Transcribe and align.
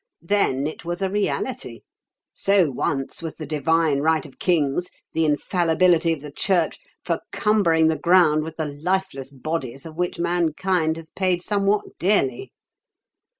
Then 0.23 0.65
it 0.65 0.83
was 0.83 1.03
a 1.03 1.11
reality. 1.11 1.81
So 2.33 2.71
once 2.71 3.21
was 3.21 3.35
the 3.35 3.45
divine 3.45 3.99
right 3.99 4.25
of 4.25 4.39
kings, 4.39 4.89
the 5.13 5.25
infallibility 5.25 6.11
of 6.11 6.21
the 6.21 6.31
Church, 6.31 6.79
for 7.05 7.19
cumbering 7.31 7.87
the 7.87 7.99
ground 7.99 8.43
with 8.43 8.57
the 8.57 8.65
lifeless 8.65 9.31
bodies 9.31 9.85
of 9.85 9.95
which 9.97 10.17
mankind 10.17 10.95
has 10.95 11.11
paid 11.11 11.43
somewhat 11.43 11.83
dearly. 11.99 12.51